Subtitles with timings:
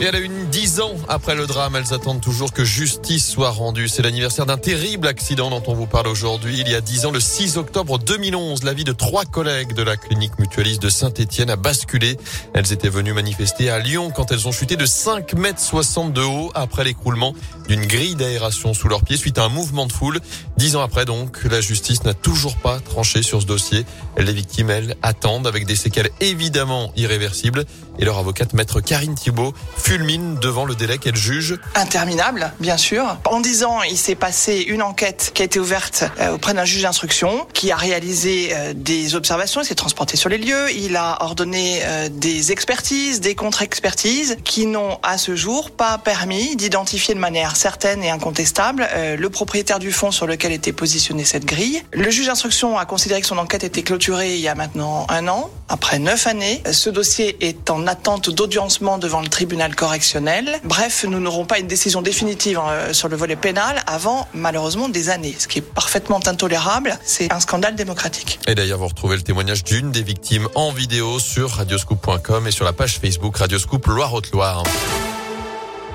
[0.00, 3.50] Et elle a une dix ans après le drame, elles attendent toujours que justice soit
[3.50, 3.88] rendue.
[3.88, 6.58] C'est l'anniversaire d'un terrible accident dont on vous parle aujourd'hui.
[6.58, 9.82] Il y a dix ans, le 6 octobre 2011, la vie de trois collègues de
[9.82, 12.16] la clinique mutualiste de Saint-Etienne a basculé.
[12.54, 16.22] Elles étaient venues manifester à Lyon quand elles ont chuté de 5 mètres 60 de
[16.22, 17.34] haut après l'écroulement
[17.68, 20.20] d'une grille d'aération sous leurs pieds suite à un mouvement de foule.
[20.56, 23.84] Dix ans après donc, la justice n'a toujours pas tranché sur ce dossier.
[24.18, 27.64] Les victimes, elles, attendent avec des séquelles évidemment irréversibles.
[27.98, 31.58] Et leur avocate, maître Karine Thibault, fulmine devant le délai qu'elle juge.
[31.74, 33.18] Interminable, bien sûr.
[33.24, 36.64] En dix ans, il s'est passé une enquête qui a été ouverte euh, auprès d'un
[36.64, 40.96] juge d'instruction, qui a réalisé euh, des observations, il s'est transporté sur les lieux, il
[40.96, 47.14] a ordonné euh, des expertises, des contre-expertises, qui n'ont à ce jour pas permis d'identifier
[47.14, 48.86] de manière certaine et incontestable
[49.18, 51.82] le propriétaire du fonds sur lequel était positionnée cette grille.
[51.92, 55.28] Le juge d'instruction a considéré que son enquête était clôturée il y a maintenant un
[55.28, 56.62] an, après neuf années.
[56.70, 60.60] Ce dossier est en attente d'audiencement devant le tribunal correctionnel.
[60.64, 65.10] Bref, nous n'aurons pas une décision définitive euh, sur le volet pénal avant malheureusement des
[65.10, 66.98] années, ce qui est parfaitement intolérable.
[67.04, 68.38] C'est un scandale démocratique.
[68.46, 72.64] Et d'ailleurs, vous retrouvez le témoignage d'une des victimes en vidéo sur radioscoop.com et sur
[72.64, 74.62] la page Facebook Radioscoop Loire-Haute-Loire.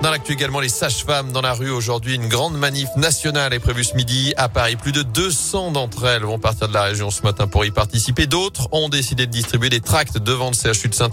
[0.03, 2.13] Dans l'actu également, les sages-femmes dans la rue aujourd'hui.
[2.13, 4.75] Une grande manif nationale est prévue ce midi à Paris.
[4.75, 8.27] Plus de 200 d'entre elles vont partir de la région ce matin pour y participer.
[8.27, 11.09] D'autres ont décidé de distribuer des tracts devant le CHU de saint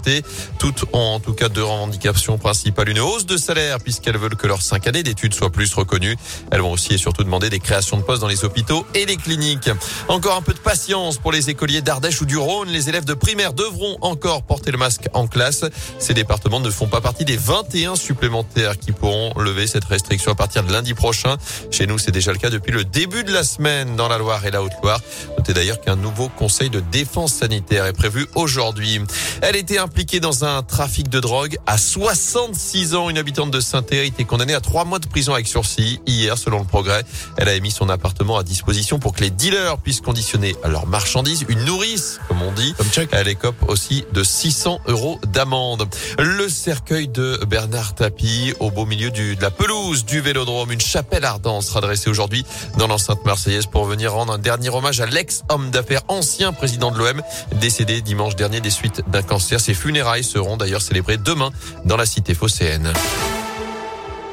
[0.59, 2.89] Toutes ont en tout cas deux revendications principales.
[2.89, 6.15] Une hausse de salaire puisqu'elles veulent que leurs cinq années d'études soient plus reconnues.
[6.51, 9.17] Elles vont aussi et surtout demander des créations de postes dans les hôpitaux et les
[9.17, 9.71] cliniques.
[10.09, 12.69] Encore un peu de patience pour les écoliers d'Ardèche ou du Rhône.
[12.69, 15.65] Les élèves de primaire devront encore porter le masque en classe.
[15.97, 20.35] Ces départements ne font pas partie des 21 supplémentaires qui pourront lever cette restriction à
[20.35, 21.37] partir de lundi prochain.
[21.71, 24.45] Chez nous, c'est déjà le cas depuis le début de la semaine dans la Loire
[24.45, 24.99] et la Haute-Loire.
[25.37, 29.01] Notez d'ailleurs qu'un nouveau conseil de défense sanitaire est prévu aujourd'hui.
[29.41, 33.09] Elle était impliquée dans un trafic de drogue à 66 ans.
[33.09, 36.37] Une habitante de Saint-Thé a été condamnée à trois mois de prison avec sursis hier,
[36.37, 37.03] selon le progrès.
[37.37, 41.45] Elle a émis son appartement à disposition pour que les dealers puissent conditionner leurs marchandises.
[41.49, 42.73] Une nourrice, comme on dit.
[43.11, 45.87] Elle écope aussi de 600 euros d'amende.
[46.17, 50.71] Le cercueil de Bernard Tapie au beau milieu de la pelouse du Vélodrome.
[50.71, 52.45] Une chapelle ardente sera dressée aujourd'hui
[52.77, 56.97] dans l'enceinte marseillaise pour venir rendre un dernier hommage à l'ex-homme d'affaires, ancien président de
[56.97, 57.21] l'OM,
[57.59, 59.59] décédé dimanche dernier des suites d'un cancer.
[59.59, 61.51] Ses funérailles seront d'ailleurs célébrées demain
[61.85, 62.91] dans la cité phocéenne.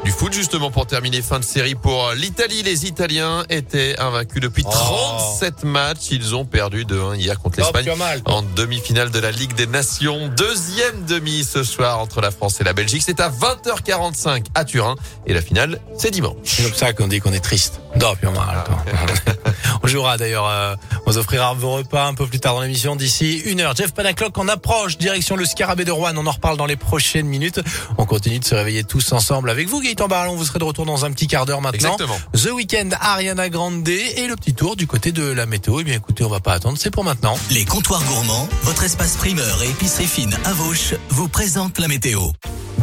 [0.04, 2.64] Du foot justement pour terminer fin de série pour l'Italie.
[2.64, 6.10] Les Italiens étaient invaincus depuis 37 matchs.
[6.10, 7.88] Ils ont perdu de 1 hier contre l'Espagne
[8.24, 10.28] en demi-finale de la Ligue des Nations.
[10.36, 13.02] Deuxième demi ce soir entre la France et la Belgique.
[13.04, 14.96] C'est à 20h45 à Turin
[15.26, 16.34] et la finale c'est dimanche.
[16.42, 17.81] C'est comme ça qu'on dit qu'on est triste.
[18.00, 18.64] Non, mal.
[19.82, 20.74] On jouera d'ailleurs, euh,
[21.06, 23.74] on vous offrira vos repas un peu plus tard dans l'émission d'ici une heure.
[23.74, 26.16] Jeff Panaclock en approche, direction le Scarabée de Rouen.
[26.16, 27.60] On en reparle dans les prochaines minutes.
[27.98, 30.36] On continue de se réveiller tous ensemble avec vous, Gaëtan Barallon.
[30.36, 31.94] Vous serez de retour dans un petit quart d'heure maintenant.
[31.94, 32.18] Exactement.
[32.32, 35.80] The Weekend, Ariana Grande et le petit tour du côté de la météo.
[35.80, 37.36] Eh bien, écoutez, on va pas attendre, c'est pour maintenant.
[37.50, 42.20] Les comptoirs gourmands, votre espace primeur et épicerie fine à Vauche vous présente la météo.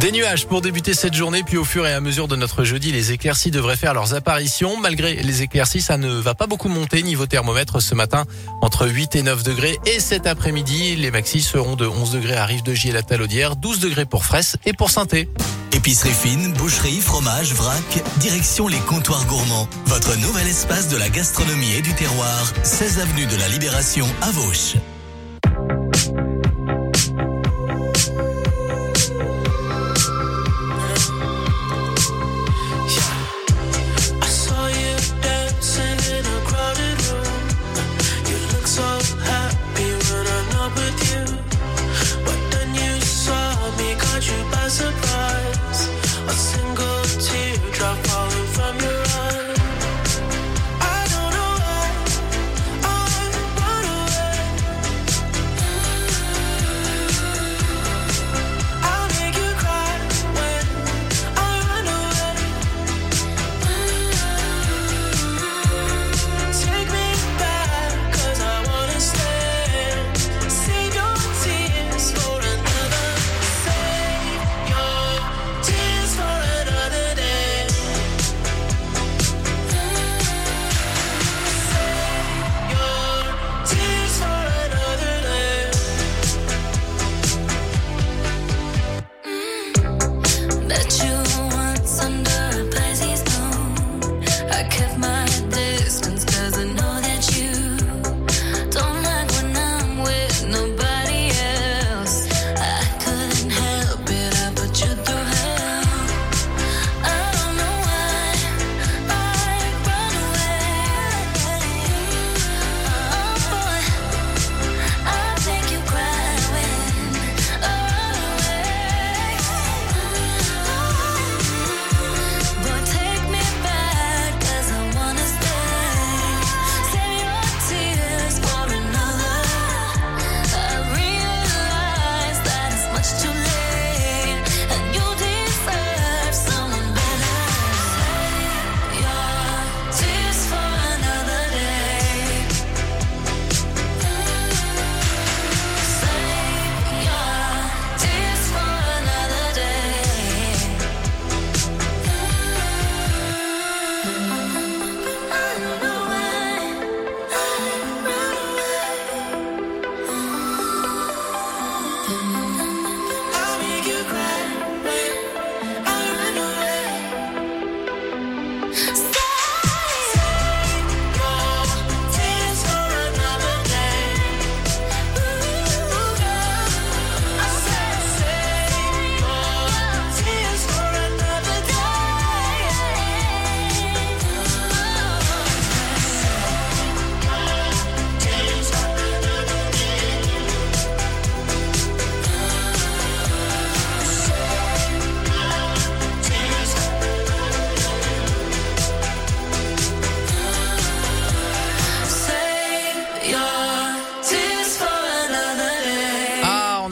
[0.00, 2.90] Des nuages pour débuter cette journée, puis au fur et à mesure de notre jeudi,
[2.90, 4.80] les éclaircies devraient faire leurs apparitions.
[4.80, 8.24] Malgré les éclaircies, ça ne va pas beaucoup monter niveau thermomètre ce matin
[8.62, 9.78] entre 8 et 9 degrés.
[9.84, 13.56] Et cet après-midi, les maxis seront de 11 degrés à Rive de Gier la Talaudière,
[13.56, 15.28] 12 degrés pour Fraisse et pour Sainté.
[15.72, 19.68] Épicerie fine, boucherie, fromage, vrac, direction les comptoirs gourmands.
[19.84, 24.30] Votre nouvel espace de la gastronomie et du terroir, 16 avenue de la Libération à
[24.30, 24.76] Vauche.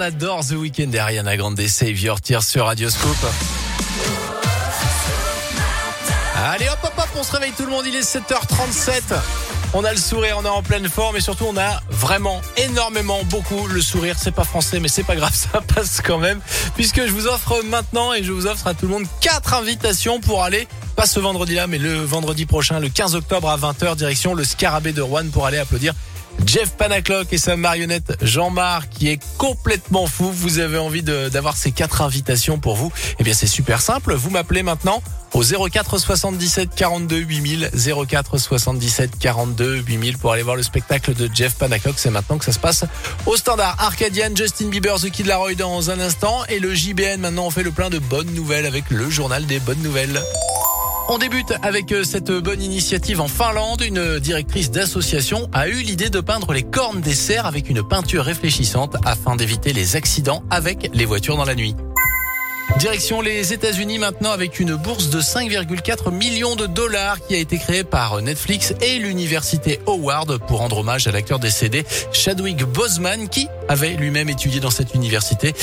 [0.08, 3.14] Adore The Weeknd et Ariana Grande Save Your Tears sur Radio Scoop.
[6.34, 9.02] Allez hop hop hop, on se réveille tout le monde, il est 7h37.
[9.75, 13.22] On a le sourire, on est en pleine forme et surtout on a vraiment énormément
[13.25, 14.16] beaucoup le sourire.
[14.19, 16.40] C'est pas français mais c'est pas grave, ça passe quand même
[16.75, 20.20] puisque je vous offre maintenant et je vous offre à tout le monde quatre invitations
[20.20, 20.66] pour aller
[20.96, 24.44] pas ce vendredi là mais le vendredi prochain le 15 octobre à 20h direction le
[24.44, 25.93] Scarabée de Rouen pour aller applaudir
[26.45, 30.31] Jeff Panaclock et sa marionnette Jean-Marc qui est complètement fou.
[30.33, 32.93] Vous avez envie d'avoir ces quatre invitations pour vous?
[33.19, 34.15] Eh bien c'est super simple.
[34.15, 35.03] Vous m'appelez maintenant
[35.35, 37.71] au 04 77 42 8000
[38.09, 41.95] 04 77 42 8000 pour aller voir le spectacle de Jeff Panaclock.
[41.99, 42.85] C'est maintenant que ça se passe
[43.27, 47.21] au standard Arcadian, Justin Bieber, The Kid Laroi dans un instant et le JBN.
[47.21, 50.23] Maintenant on fait le plein de bonnes nouvelles avec le journal des bonnes nouvelles.
[51.10, 53.81] On débute avec euh, cette bonne initiative en Finlande.
[53.81, 58.25] Une directrice d'association a eu l'idée de peindre les cornes des cerfs avec une peinture
[58.25, 61.75] réfléchissante afin d'éviter les accidents avec les voitures dans la nuit.
[62.76, 67.58] Direction les États-Unis maintenant avec une bourse de 5,4 millions de dollars qui a été
[67.58, 73.49] créée par Netflix et l'université Howard pour rendre hommage à l'acteur décédé Chadwick Boseman qui
[73.69, 75.55] avait lui-même étudié dans cette université.